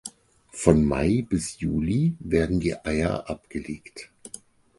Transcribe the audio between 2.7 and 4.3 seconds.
Eier abgelegt.